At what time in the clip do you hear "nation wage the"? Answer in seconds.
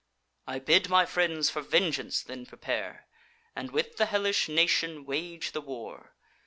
4.49-5.61